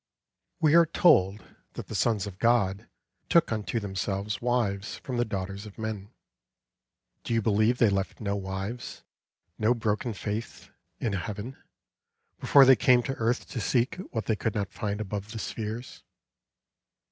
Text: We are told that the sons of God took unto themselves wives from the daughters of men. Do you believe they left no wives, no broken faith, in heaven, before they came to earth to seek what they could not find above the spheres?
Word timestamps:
We 0.59 0.73
are 0.73 0.87
told 0.87 1.43
that 1.73 1.85
the 1.85 1.93
sons 1.93 2.25
of 2.25 2.39
God 2.39 2.89
took 3.29 3.51
unto 3.51 3.79
themselves 3.79 4.41
wives 4.41 4.95
from 4.95 5.17
the 5.17 5.25
daughters 5.25 5.67
of 5.67 5.77
men. 5.77 6.09
Do 7.23 7.35
you 7.35 7.39
believe 7.43 7.77
they 7.77 7.87
left 7.91 8.19
no 8.19 8.35
wives, 8.35 9.03
no 9.59 9.75
broken 9.75 10.13
faith, 10.15 10.71
in 10.99 11.13
heaven, 11.13 11.55
before 12.39 12.65
they 12.65 12.75
came 12.75 13.03
to 13.03 13.15
earth 13.17 13.47
to 13.49 13.61
seek 13.61 13.97
what 14.09 14.25
they 14.25 14.35
could 14.35 14.55
not 14.55 14.73
find 14.73 14.99
above 15.01 15.33
the 15.33 15.37
spheres? 15.37 16.01